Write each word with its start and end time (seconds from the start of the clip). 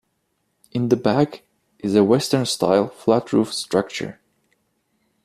In 0.71 0.89
the 0.89 0.95
back 0.95 1.43
is 1.77 1.93
a 1.93 2.03
Western-style 2.03 2.87
flat-roof 2.89 3.53
structure. 3.53 4.19